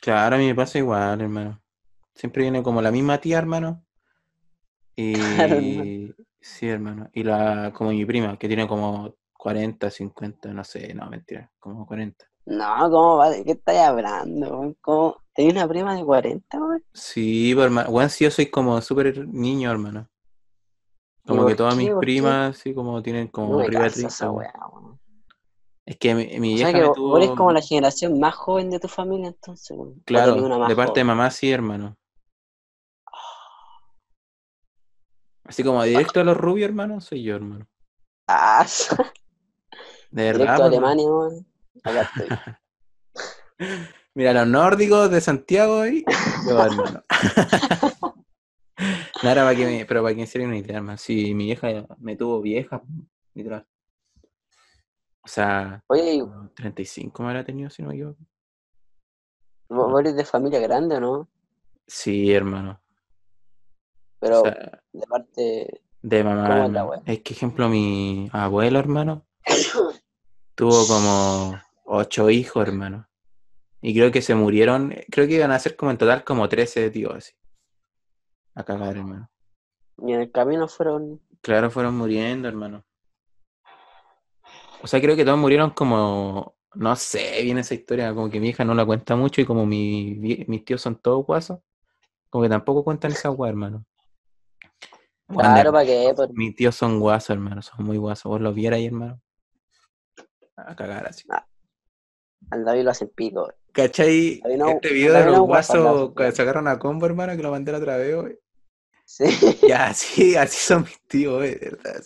[0.00, 1.62] Claro, a mí me pasa igual, hermano.
[2.14, 3.84] Siempre viene como la misma tía, hermano.
[4.96, 5.90] Y Claro, hermano.
[6.40, 7.10] sí, hermano.
[7.12, 11.86] Y la como mi prima, que tiene como 40, 50, no sé, no, mentira, como
[11.86, 12.26] 40.
[12.46, 13.30] No, ¿cómo va?
[13.30, 14.74] ¿De qué estás hablando?
[14.82, 15.16] ¿Cómo?
[15.34, 16.84] ¿Tenés una prima de 40, weón?
[16.92, 20.08] Sí, pero hermano, bueno, sí, yo soy como súper niño, hermano.
[21.26, 24.30] Como que todas mis primas, sí, como tienen como No arriba de calza esa 30,
[24.30, 24.36] weón.
[24.38, 25.00] weá, weón.
[25.86, 28.20] Es que mi, mi O vieja sea que me vos eres tuvo, como la generación
[28.20, 31.06] más joven de tu familia, entonces, claro, de parte de joven.
[31.06, 31.96] mamá, sí, hermano.
[35.44, 37.66] Así como directo a los rubios, hermano, soy yo, hermano.
[38.28, 38.64] Ah,
[40.12, 40.92] De verdad, directo a pues, hermano.
[40.92, 41.46] Alemania, weón.
[41.82, 42.28] Acá estoy.
[44.14, 46.04] Mira, los nórdicos de Santiago ahí,
[46.46, 47.02] yo, hermano.
[49.22, 50.98] Nada, para que me, pero para que se den una idea, hermano.
[50.98, 52.82] Si mi vieja me tuvo vieja,
[53.34, 53.66] literal.
[55.22, 58.18] O sea, Oye, ¿y como 35 me habrá tenido, si no me equivoco.
[59.68, 61.28] ¿vos eres de familia grande no?
[61.86, 62.72] Sí, hermano.
[62.72, 65.82] O Pero sea, de parte.
[66.02, 66.90] de mamá, ¿Cómo es la hermano.
[66.90, 67.02] wea?
[67.06, 69.26] Es que, ejemplo, mi abuelo, hermano,
[70.54, 73.06] tuvo como ocho hijos, hermano.
[73.82, 76.90] Y creo que se murieron, creo que iban a ser como en total como 13
[76.90, 77.32] tíos, así.
[78.60, 79.30] A cagar, hermano.
[80.06, 81.18] Y en el camino fueron.
[81.40, 82.84] Claro, fueron muriendo, hermano.
[84.82, 88.50] O sea, creo que todos murieron como, no sé, bien esa historia, como que mi
[88.50, 91.60] hija no la cuenta mucho y como mi, mis tíos son todos guasos,
[92.28, 93.86] como que tampoco cuentan esa guay, hermano.
[95.28, 96.12] Claro, ¿para qué?
[96.14, 96.30] Por...
[96.34, 98.28] Mis tíos son guasos, hermano, son muy guasos.
[98.28, 99.20] ¿Vos los vieras ahí, hermano?
[100.56, 101.26] A cagar así.
[102.50, 103.50] Al David lo hacen pico.
[103.72, 104.42] ¿Cachai?
[104.58, 107.78] No- este video de los guasos que sacaron a combo, hermano, que lo mandé la
[107.78, 108.38] otra vez, güey.
[109.10, 109.24] Sí.
[109.68, 112.04] Ya, así, así son mis tíos, güey, de verdad.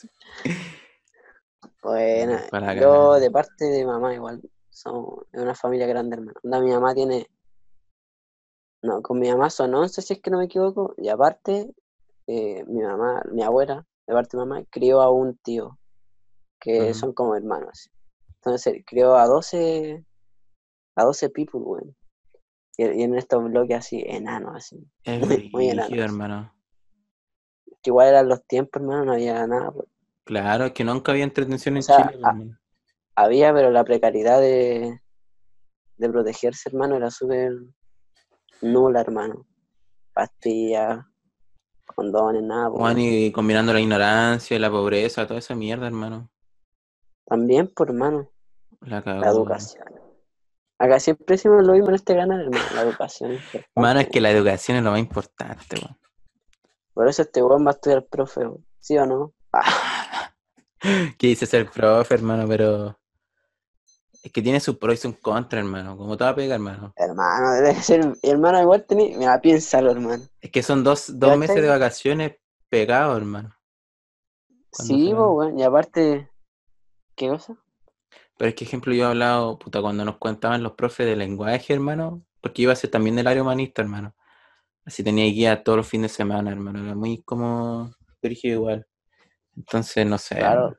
[1.82, 4.40] Bueno, Para yo de parte de mamá igual.
[4.70, 6.40] Somos de una familia grande, hermano.
[6.42, 7.26] Onda, mi mamá tiene.
[8.82, 10.94] No, con mi mamá son 11, si es que no me equivoco.
[10.96, 11.74] Y aparte,
[12.26, 15.78] eh, mi mamá, mi abuela, de parte de mamá, crió a un tío.
[16.58, 17.90] Que son como hermanos.
[18.36, 20.02] Entonces, crió a 12.
[20.96, 21.94] A 12 people, weón.
[22.78, 24.90] Y, y en estos bloques así, enanos, así.
[25.04, 25.98] Es Muy, muy enanos.
[25.98, 26.54] hermano.
[27.84, 29.70] Que igual eran los tiempos, hermano, no había nada.
[29.70, 29.86] pues.
[30.24, 32.58] Claro, es que nunca había entretención O en sea, Chile, a- hermano.
[33.14, 35.00] Había, pero la precariedad de,
[35.98, 37.52] de protegerse, hermano, era súper
[38.62, 39.46] nula, hermano.
[40.14, 41.04] Pastillas,
[41.94, 42.70] condones, nada.
[42.70, 42.98] pues, weón.
[42.98, 46.30] y combinando la ignorancia, la pobreza, toda esa mierda, hermano.
[47.26, 48.30] También, por hermano,
[48.80, 49.20] La cagó.
[49.20, 49.84] la educación.
[50.78, 53.32] Acá siempre decimos lo mismo en este canal, hermano, la educación.
[53.32, 55.96] es importante, Mano, es que la educación es lo más importante, weón.
[56.94, 58.42] Por eso este weón va a estudiar profe.
[58.80, 59.34] ¿sí o no?
[59.52, 60.32] Ah,
[61.18, 62.46] ¿Qué dice ser profe, hermano?
[62.46, 62.98] Pero
[64.22, 65.96] es que tiene sus pros y sus contras, hermano.
[65.96, 66.92] Como toda pega, hermano.
[66.96, 68.16] hermano, debe ser.
[68.22, 69.16] Hermano, igual tenés.
[69.18, 70.24] Mira, piénsalo, hermano.
[70.40, 72.36] Es que son dos, dos meses de vacaciones
[72.68, 73.54] pegados, hermano.
[74.72, 75.58] Sí, pues, weón.
[75.58, 76.30] Y aparte.
[77.16, 77.56] ¿Qué cosa?
[78.36, 81.72] Pero es que, ejemplo, yo he hablado, puta, cuando nos contaban los profes de lenguaje,
[81.72, 84.14] hermano, porque iba a ser también del área humanista, hermano.
[84.86, 86.84] Así tenía guía todos los fines de semana, hermano.
[86.84, 87.90] Era muy como
[88.22, 88.86] rígido igual.
[89.56, 90.36] Entonces, no sé.
[90.36, 90.74] Claro.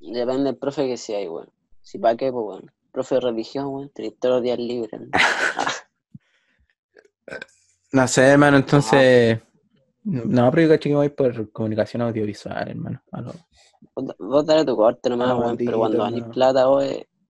[0.00, 1.50] Depende del profe que sea, weón.
[1.82, 2.72] Si para qué, pues, weón.
[2.92, 3.90] Profe de religión, weón.
[4.20, 5.00] Todos los días libres.
[5.00, 5.08] ¿no?
[7.92, 9.40] No sé, hermano, entonces.
[10.04, 13.00] No, pero yo caché que voy por comunicación audiovisual, hermano.
[14.18, 16.30] Vos, dale tu corte nomás, Ah, weón, pero cuando no.
[16.30, 16.84] plata, vos,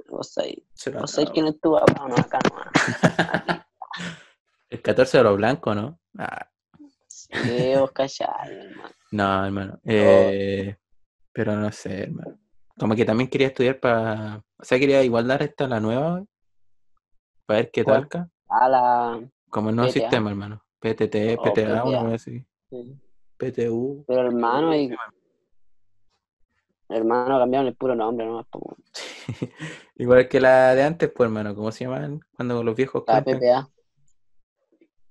[0.08, 3.62] vos sabés, será vos sabés quién es tu papá, no, acá no.
[4.70, 6.00] El 14 de los blancos, ¿no?
[6.18, 6.48] Ah,
[7.08, 8.90] Sí, vos callás, hermano.
[9.10, 9.80] no, hermano.
[9.84, 10.76] Eh,
[11.32, 12.38] pero no sé, hermano.
[12.78, 14.44] Como que también quería estudiar para.
[14.58, 16.22] O sea, quería igual dar esta la nueva,
[17.46, 18.28] para ver qué talca.
[18.48, 19.30] A la...
[19.50, 20.00] Como el nuevo PTA.
[20.00, 20.62] sistema, hermano.
[20.80, 22.46] PTT, Oh, PTA, una cosa así.
[23.38, 24.04] PTU.
[24.06, 24.94] Pero hermano, y...
[26.88, 28.46] hermano, cambiaron el puro nombre nomás.
[29.96, 31.54] Igual que la de antes, pues, hermano.
[31.54, 32.20] ¿Cómo se llaman?
[32.34, 33.24] Cuando los viejos La.
[33.24, 33.68] PPA.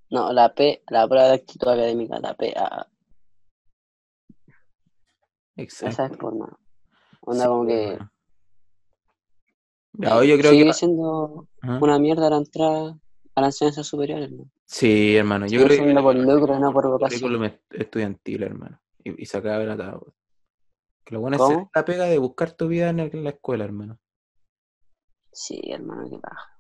[0.09, 2.87] No, la P, la prueba de actitud académica, la PA.
[5.57, 5.89] Exacto.
[5.89, 6.59] Esa es por hermano.
[7.21, 7.99] Onda Sí, como que.
[9.93, 10.73] Ya, yo creo sigue que.
[10.73, 11.79] siendo Ajá.
[11.81, 12.97] una mierda la entrada
[13.35, 14.51] a la enseñanza superior, hermano.
[14.65, 15.45] Sí, hermano.
[15.45, 15.83] Yo Sigue creo que.
[15.83, 17.59] siendo por lucro no por vocación.
[17.71, 18.81] estudiantil, hermano.
[19.03, 20.13] Y, y se acaba el atado.
[21.05, 21.71] Que lo bueno es ¿Cómo?
[21.73, 23.99] la pega de buscar tu vida en, el- en la escuela, hermano.
[25.31, 26.51] Sí, hermano, qué paja.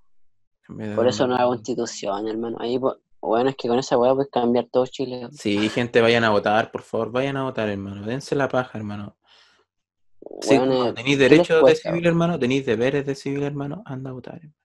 [0.95, 2.57] Por eso una- nueva constitución, hermano.
[2.59, 5.27] Ahí, po- bueno, es que con esa weá puedes cambiar todo Chile.
[5.31, 8.05] Sí, gente, vayan a votar, por favor, vayan a votar, hermano.
[8.05, 9.17] Dense la paja, hermano.
[10.41, 12.39] Sí, tenéis ¿qué les derechos de civil, hermano.
[12.39, 13.83] Tenéis deberes de civil, hermano.
[13.85, 14.35] Anda a votar.
[14.35, 14.55] hermano.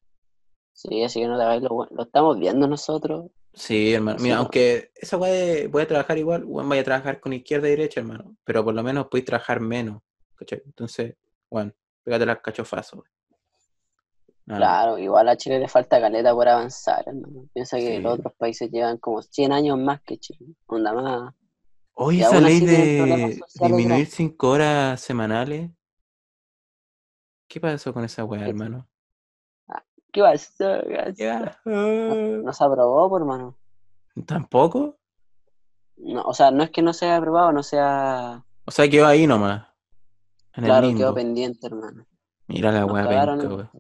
[0.73, 1.87] Sí, así que no te lo.
[1.91, 3.31] Lo estamos viendo nosotros.
[3.53, 4.19] Sí, hermano.
[4.21, 7.69] Mira, aunque esa weá de voy a trabajar igual, bueno, vaya a trabajar con izquierda
[7.69, 8.37] y derecha, hermano.
[8.45, 10.03] Pero por lo menos podéis trabajar menos.
[10.41, 10.63] ¿cachai?
[10.65, 11.17] Entonces,
[11.51, 13.05] bueno, pégate las cachofazos.
[14.47, 14.59] Más.
[14.59, 17.47] Claro, igual a Chile le falta caleta por avanzar, hermano.
[17.53, 18.03] Piensa que Sí.
[18.03, 20.55] los otros países llevan como 100 años más que Chile.
[20.67, 21.35] Onda más.
[21.95, 24.11] Oye, Y esa ley de disminuir grandes.
[24.15, 25.71] cinco horas semanales.
[27.49, 28.87] ¿Qué pasó con esa weá, ¿Qué- hermano?
[30.13, 30.65] ¿Qué pasó?
[31.17, 31.59] ¿Qué pasó?
[31.65, 33.57] No, no se aprobó, por hermano.
[34.27, 34.99] ¿Tampoco?
[35.97, 38.45] No, o sea, no es que no sea aprobado, no sea.
[38.65, 39.69] O sea, quedó ahí nomás.
[40.55, 42.07] En Claro, el quedó pendiente, hermano.
[42.49, 43.71] Mira la weá.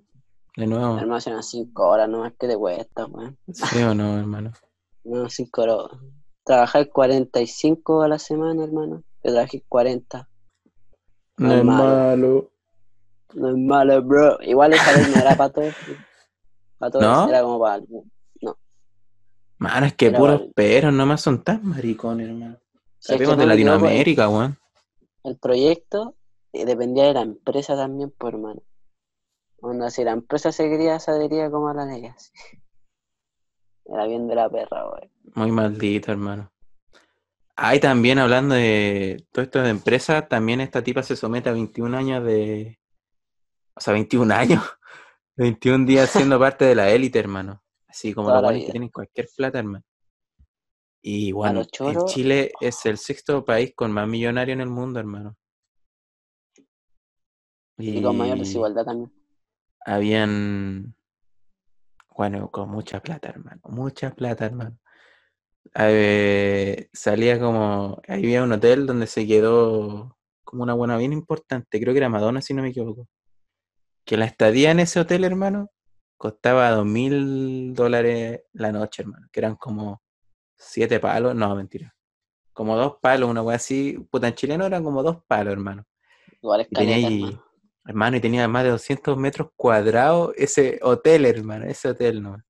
[0.56, 0.98] De nuevo.
[0.98, 3.38] Hermano, serán 5 horas, no es que te cuesta, weón.
[3.52, 4.52] ¿Sí o no, hermano?
[5.02, 5.76] No, 5 horas.
[6.44, 9.02] Trabajar 45 a la semana, hermano.
[9.22, 10.28] Que trabajes 40.
[11.38, 11.84] No No es malo.
[11.84, 12.50] malo.
[13.34, 14.38] No es malo, bro.
[14.42, 15.74] Igual esa vez no era para todos.
[16.78, 17.28] Para todos, ¿No?
[17.30, 17.82] era como para.
[19.58, 20.52] Mano, es que Era puros vale.
[20.54, 22.56] perros nomás son tan maricones, hermano.
[22.56, 22.62] Que
[22.98, 24.58] Sabemos de no Latinoamérica, weón.
[25.22, 26.14] El proyecto
[26.52, 28.62] eh, dependía de la empresa también, pues, hermano.
[29.62, 32.07] Onda, si la empresa se quería, se adhería como a la ley.
[32.07, 32.31] así.
[33.85, 35.11] Era bien de la perra, weón.
[35.35, 36.53] Muy maldito, hermano.
[37.57, 41.96] Ahí también hablando de todo esto de empresa, también esta tipa se somete a 21
[41.96, 42.79] años de...
[43.75, 44.62] O sea, 21 años.
[45.37, 47.62] 21 días siendo parte de la élite, hermano.
[47.87, 49.85] Así como los que tienen cualquier plata, hermano.
[51.03, 55.37] Y bueno, en Chile es el sexto país con más millonarios en el mundo, hermano.
[57.79, 59.19] Y con mayor desigualdad también.
[59.85, 60.95] Habían,
[62.16, 64.79] bueno, con mucha plata, hermano, mucha plata, hermano.
[65.75, 71.95] Eh, salía como, había un hotel donde se quedó como una buena bien importante, creo
[71.95, 73.09] que era Madonna, si no me equivoco.
[74.05, 75.71] Que la estadía en ese hotel, hermano,
[76.16, 80.03] costaba dos mil dólares la noche, hermano, que eran como
[80.57, 81.95] siete palos, no, mentira.
[82.53, 85.85] Como dos palos, una wea así, puta, en chileno eran como dos palos, hermano.
[86.43, 87.38] Igual es Y tenía ahí,
[87.87, 88.16] hermano.
[88.16, 92.43] y tenía más de 200 metros cuadrados ese hotel, hermano, ese hotel, ¿no?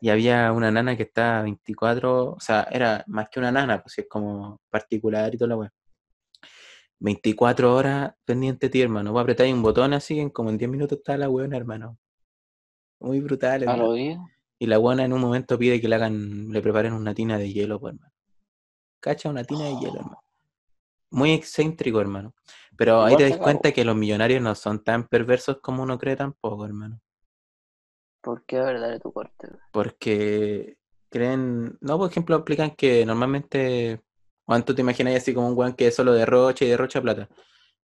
[0.00, 3.98] Y había una nana que estaba 24, o sea, era más que una nana, pues
[3.98, 5.72] es como particular y toda la weá.
[7.00, 9.12] 24 horas pendiente de ti, hermano.
[9.12, 11.98] Vos apretáis un botón así, en como en 10 minutos está la weona, hermano.
[13.00, 13.96] Muy brutal, hermano.
[13.96, 17.50] Y la weona en un momento pide que le hagan, le preparen una tina de
[17.50, 18.12] hielo, pues, hermano.
[19.00, 20.20] Cacha una tina de hielo, hermano.
[21.10, 22.34] Muy excéntrico, hermano.
[22.76, 26.16] Pero ahí te das cuenta que los millonarios no son tan perversos como uno cree
[26.16, 27.00] tampoco, hermano.
[28.22, 29.48] ¿Por qué verdad de tu corte?
[29.72, 30.76] Porque
[31.10, 34.02] creen, no, por ejemplo, aplican que normalmente,
[34.46, 37.28] Juan, tú te imaginas así como un weón que solo derrocha y derrocha plata.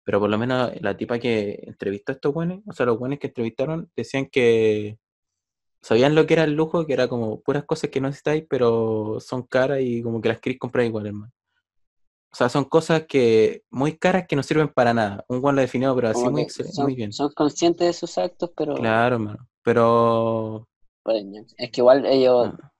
[0.04, 3.18] Pero por lo menos la tipa que entrevistó a estos weones, o sea, los weones
[3.18, 4.98] que entrevistaron, decían que
[5.80, 9.18] sabían lo que era el lujo, que era como puras cosas que no necesitáis, pero
[9.20, 11.32] son caras y como que las queréis comprar igual, hermano.
[12.32, 15.24] O sea, son cosas que muy caras que no sirven para nada.
[15.28, 17.12] Un weón lo definió, pero así muy, son, bien.
[17.12, 19.48] son conscientes de sus actos, pero Claro, hermano.
[19.62, 20.66] Pero
[21.58, 22.72] es que igual ellos, ah,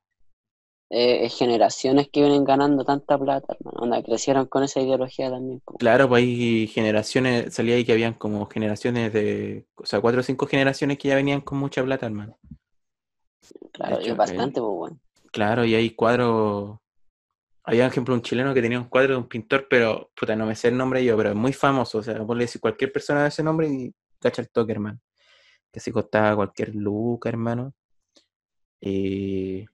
[0.91, 3.79] eh, es generaciones que vienen ganando tanta plata, hermano.
[3.81, 5.61] Onda, crecieron con esa ideología también.
[5.79, 10.25] Claro, pues hay generaciones, salía ahí que habían como generaciones de, o sea, cuatro o
[10.25, 12.39] cinco generaciones que ya venían con mucha plata, hermano.
[13.73, 14.99] Claro, hecho, es bastante, pues bueno.
[15.33, 16.79] Claro, y hay cuadros,
[17.65, 20.47] Había, por ejemplo, un chileno que tenía un cuadro de un pintor, pero, puta, no
[20.47, 21.99] me sé el nombre yo, pero es muy famoso.
[21.99, 25.01] O sea, vos le decís cualquier persona de ese nombre y cacha el toque, hermano.
[25.73, 27.75] Que se costaba cualquier luca, hermano.
[28.81, 29.65] Y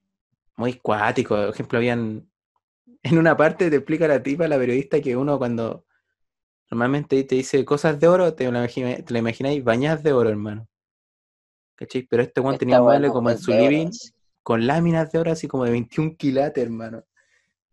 [0.57, 1.37] muy cuático.
[1.37, 2.29] Por ejemplo, habían.
[3.03, 5.85] En una parte te explica la tipa, la periodista, que uno cuando
[6.71, 10.31] normalmente te dice cosas de oro, te lo, imagina- te lo imagináis bañadas de oro,
[10.31, 10.69] hermano.
[11.77, 12.03] ¿Cachai?
[12.11, 13.91] Pero este Está tenía un mueble como en su living,
[14.43, 17.05] con láminas de oro así como de 21 quilates, hermano.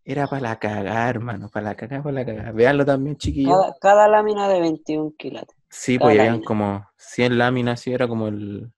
[0.06, 2.52] Era para la cagada, hermano, para la cagada, para la cagada.
[2.52, 3.58] Veanlo también, chiquillos.
[3.58, 5.56] Cada, cada lámina de 21 quilates.
[5.70, 8.72] Sí, cada pues habían como 100 láminas, sí, era como el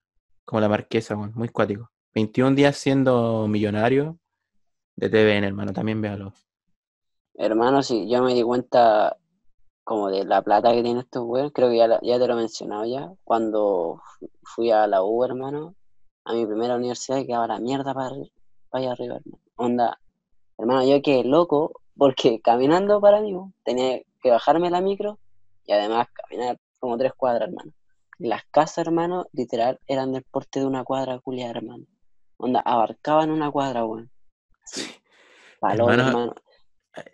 [0.44, 1.90] como la marquesa, weón, muy cuático.
[2.14, 4.18] 21 días siendo millonario
[4.96, 6.32] de TVN, hermano, también véalo.
[7.34, 9.16] Hermano, sí, yo me di cuenta
[9.84, 12.36] como de la plata que tiene estos weones, creo que ya, ya te lo he
[12.36, 15.74] mencionado ya, cuando fu- fui a la U, hermano,
[16.24, 18.16] a mi primera universidad y quedaba la mierda para,
[18.72, 19.42] allá arriba, hermano.
[19.56, 20.00] Onda,
[20.58, 25.18] hermano, yo quedé loco porque caminando para mí tenía que bajarme la micro
[25.64, 27.72] y además caminar como tres cuadras, hermano.
[28.18, 31.84] Y las casas, hermano, literal, eran del porte de una cuadra culiada, hermano.
[32.36, 34.10] Onda, abarcaban una cuadra, weón.
[35.60, 36.34] Palo, Hermano, hermano.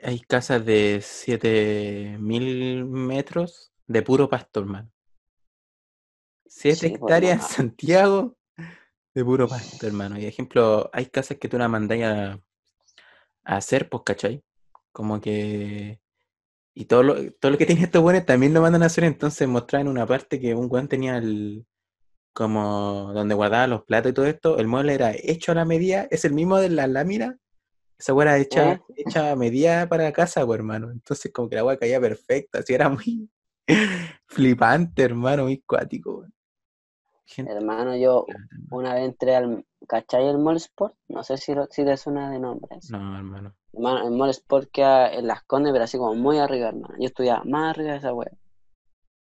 [0.02, 4.90] hay casas de 7000 metros de puro pasto, hermano.
[6.46, 7.56] 7 Sí, pues, hectáreas en.
[7.56, 8.36] Santiago
[9.14, 10.18] de puro pasto, hermano.
[10.18, 12.40] Y ejemplo, hay casas que tú las mandáis a,
[13.44, 14.42] a hacer, pues, ¿cachai?
[14.92, 16.00] Como que.
[16.74, 19.46] Y todo lo, todo lo que tienen estos buenos también lo mandan a hacer, entonces
[19.48, 21.66] mostraban una parte que un buen tenía el.
[22.32, 26.08] Como donde guardaba los platos y todo esto, el mueble era hecho a la medida,
[26.10, 27.38] es el mismo de la lámina.
[27.96, 28.80] Esa weá era hecha, ¿Eh?
[28.96, 30.90] hecha a medida para la casa, pues, hermano.
[30.90, 33.30] Entonces, como que la weá caía perfecta, así era muy
[34.26, 36.34] flipante, hermano, muy cuático, weón.
[37.26, 38.26] Gente, Hermano, yo
[38.70, 39.64] una vez entré al.
[39.86, 40.94] ¿Cachai el Mall Sport?
[41.08, 42.76] No sé si, si te suena de nombre.
[42.76, 42.96] eso.
[42.96, 43.54] No, hermano.
[43.72, 46.94] Hermano, el Mall Sport queda en Las Condes, pero así como muy arriba, hermano.
[46.98, 48.30] Yo estudiaba más arriba de esa wea.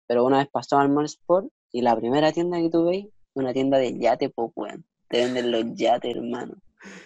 [0.07, 3.53] Pero una vez pasó al Mall Sport y la primera tienda que tú veis, una
[3.53, 4.85] tienda de yate, pues weón.
[5.07, 6.55] Te venden los yates, hermano.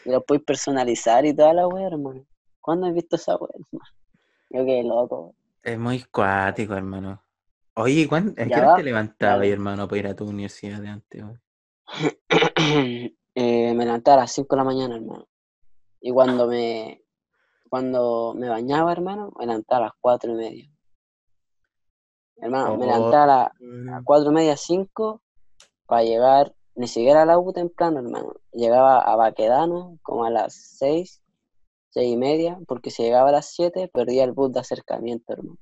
[0.05, 2.25] Y los puedes personalizar y toda la wea, hermano.
[2.61, 3.89] ¿Cuándo has visto esa wea, hermano?
[4.49, 5.35] Yo quedé loco.
[5.61, 7.21] Es muy cuático, hermano.
[7.75, 11.21] Oye, ¿cuán, ¿a qué hora te levantabas, hermano, para ir a tu universidad de antes,
[11.21, 11.41] weón?
[13.35, 15.27] Eh, me levanté a las 5 de la mañana, hermano.
[15.99, 17.03] Y cuando me,
[17.69, 20.71] cuando me bañaba, hermano, me levantaba a las 4 y media.
[22.37, 24.03] Hermano, me Oh, levantaba a las weón.
[24.05, 25.21] 4 y media, 5
[25.85, 28.33] para llegar, ni siquiera a la U temprano, hermano.
[28.51, 31.21] Llegaba a Baquedano como a las 6,
[31.89, 35.57] 6 y media, porque si llegaba a las 7 perdía el bus de acercamiento, hermano.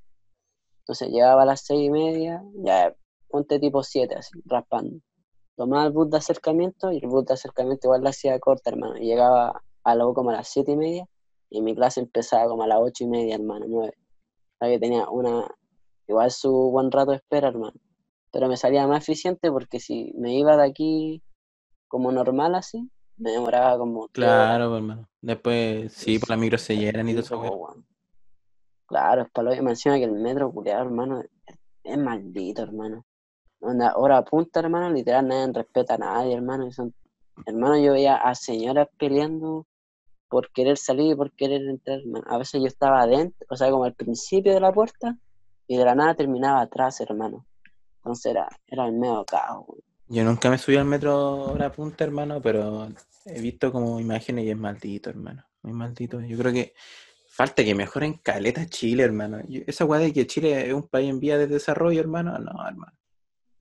[0.79, 2.95] Entonces llegaba a las 6 y media, ya
[3.29, 4.97] ponte tipo 7, así, raspando.
[5.55, 8.97] Tomaba el bus de acercamiento y el bus de acercamiento igual la hacía corta, hermano.
[8.97, 11.07] Y llegaba a la U como a las 7 y media
[11.49, 13.93] y mi clase empezaba como a las 8 y media, hermano, 9.
[13.95, 15.47] O sea que tenía una,
[16.07, 17.79] igual su buen rato de espera, hermano.
[18.31, 21.21] Pero me salía más eficiente porque si me iba de aquí
[21.87, 24.45] como normal así, me demoraba como 3 horas.
[24.47, 25.09] Claro, pues, hermano.
[25.21, 27.85] Después, sí, por la micro se llenan y todo eso, weón.
[28.87, 31.23] Claro, es para lo que me encima que el metro culiado, hermano,
[31.83, 33.05] es maldito, hermano.
[33.65, 36.69] Onda, hora punta, hermano, literal, nadie respeta a nadie, hermano.
[36.71, 36.93] son-
[37.45, 39.65] hermano, yo veía a señoras peleando
[40.27, 42.25] por querer salir y por querer entrar, hermano.
[42.27, 45.17] A veces yo estaba adentro, o sea, como al principio de la puerta,
[45.67, 47.45] y de la nada terminaba atrás, hermano.
[47.97, 49.65] Entonces era, era el medio caos.
[50.07, 52.89] Yo nunca me subí al metro hora punta, hermano, pero
[53.25, 55.45] he visto como imágenes y es maldito, hermano.
[55.61, 56.19] Muy maldito.
[56.19, 56.73] Yo creo que
[57.29, 59.39] falta que mejoren caleta Chile, hermano.
[59.65, 62.91] Esa weá de que Chile es un país en vía de desarrollo, hermano, no, hermano.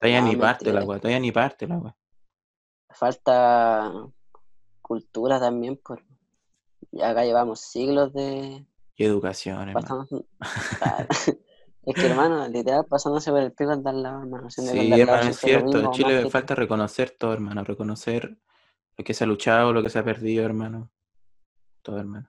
[0.03, 1.97] Todavía No, ni parte la weá, todavía ni parte la weá.
[2.91, 3.93] Falta
[4.81, 6.03] cultura también, por
[6.91, 10.09] ya acá llevamos siglos de Y educación, hermano.
[11.85, 14.51] Es que hermano, literal pasándose por el pico al lado, hermano.
[14.51, 15.83] Sí, hermano, es cierto.
[15.83, 17.65] más Chile falta reconocer todo, hermano.
[17.65, 18.39] Reconocer
[18.97, 20.91] lo que se ha luchado, lo que se ha perdido, hermano.
[21.83, 22.29] Todo, hermano.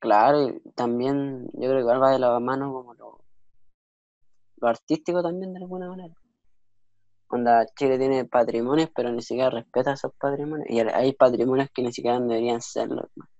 [0.00, 3.24] Claro, y también yo creo que igual va de la mano como lo,
[4.56, 6.14] lo artístico también de alguna manera.
[7.34, 10.70] Onda, Chile tiene patrimonios, pero ni siquiera respeta esos patrimonios.
[10.70, 13.30] Y hay patrimonios que ni siquiera deberían serlo, hermano.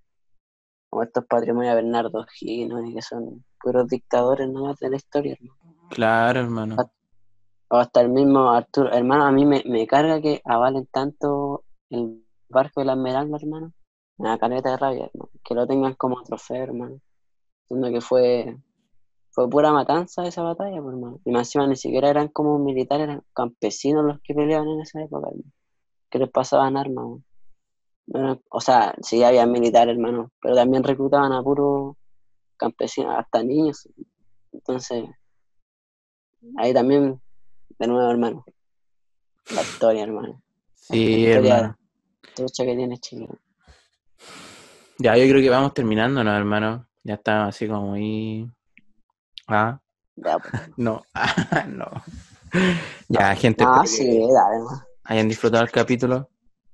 [0.90, 5.34] Como estos patrimonios de Bernardo Higgins, y que son puros dictadores nomás de la historia,
[5.34, 5.88] hermano.
[5.90, 6.76] Claro, hermano.
[7.68, 12.24] O hasta el mismo Arturo, hermano, a mí me, me carga que avalen tanto el
[12.48, 13.72] barco de la Esmeralda, hermano.
[14.18, 15.30] Me da caleta de rabia, hermano.
[15.44, 17.00] Que lo tengan como trofeo, hermano.
[17.68, 18.56] Siendo que fue,
[19.34, 21.20] fue pura matanza esa batalla, pues, hermano.
[21.24, 25.02] Y más encima ni siquiera eran como militares, eran campesinos los que peleaban en esa
[25.02, 25.50] época, hermano.
[26.08, 27.20] Que les pasaban armas.
[28.06, 31.96] Bueno, o sea, sí había militares, hermano, pero también reclutaban a puros
[32.56, 33.88] campesinos, hasta niños.
[34.52, 35.04] Entonces,
[36.56, 37.20] ahí también,
[37.80, 38.44] de nuevo, hermano,
[39.52, 40.40] la historia, hermano.
[40.74, 41.78] Sí, La historia hermano.
[42.36, 43.28] trucha que tiene Chile.
[44.98, 46.86] Ya, yo creo que vamos terminando, ¿no, hermano?
[47.02, 48.48] Ya está así como muy...
[49.48, 49.80] Ah,
[50.16, 50.52] Ya, pues.
[50.76, 51.86] no, ah, no.
[53.08, 54.82] Ya, gente, Ah, sí, que dale, hermano.
[55.04, 56.30] hayan disfrutado el capítulo.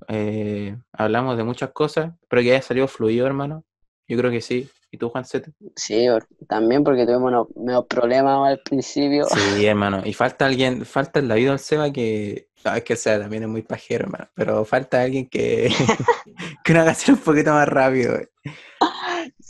[0.09, 2.13] Eh, hablamos de muchas cosas.
[2.23, 3.65] Espero que haya salido fluido, hermano.
[4.09, 4.69] Yo creo que sí.
[4.93, 5.53] ¿Y tú, Juancete?
[5.77, 6.07] Sí,
[6.49, 9.27] también porque tuvimos unos, unos problemas al principio.
[9.27, 10.03] Sí, hermano.
[10.05, 12.49] Y falta alguien, falta el David Seba que.
[12.65, 14.29] No, es que el Seba también es muy pajero, hermano.
[14.35, 15.73] Pero falta alguien que.
[16.65, 18.19] que nos haga hacer un poquito más rápido.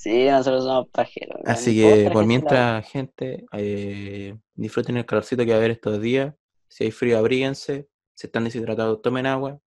[0.02, 1.40] Sí, nosotros somos pajeros.
[1.44, 6.34] Así que por mientras, gente, eh, disfruten el calorcito que va a haber estos días.
[6.68, 7.86] Si hay frío, abríguense.
[8.14, 9.60] Si están deshidratados, tomen agua.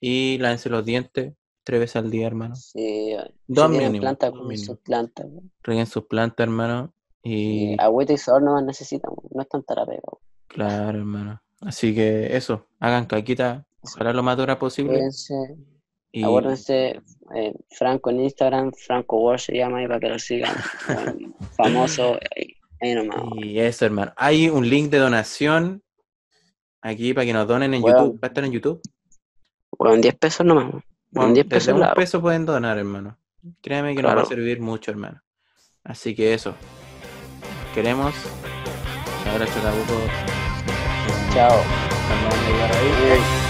[0.00, 2.56] Y lávense los dientes tres veces al día, hermano.
[2.56, 3.14] Sí,
[3.46, 4.66] Dos si mínimo, planta, dos con mínimo.
[4.66, 5.26] sus plantas.
[5.62, 6.92] Reguen sus plantas, hermano.
[7.22, 10.00] Y Y agüita y sol no más necesitan, no es tanta la pega.
[10.10, 10.22] güey.
[10.48, 11.40] claro, hermano.
[11.60, 14.94] Así que eso, hagan caquita, ojalá lo más dura posible.
[14.94, 15.34] Cuídense,
[16.12, 17.00] Y acuérdense,
[17.34, 20.54] eh, Franco en Instagram, Franco War se llama ahí para que lo sigan.
[20.86, 23.22] Bueno, famoso, ahí, ahí nomás.
[23.36, 24.12] Y eso, hermano.
[24.16, 25.82] Hay un link de donación
[26.82, 27.98] aquí para que nos donen en Bueno.
[27.98, 28.20] YouTube.
[28.22, 28.80] ¿Va a estar en YouTube?
[29.78, 30.64] Bueno, 10 pesos nomás.
[30.70, 30.82] Bueno,
[31.28, 33.18] Con 10 desde pesos un peso pueden donar, hermano.
[33.60, 35.20] Créeme que nos va a servir mucho, hermano.
[35.82, 36.54] Así que eso.
[37.74, 38.14] Queremos.
[39.30, 39.94] Ahora Chacabuco.
[41.32, 41.58] Chao.
[41.58, 43.41] Eh,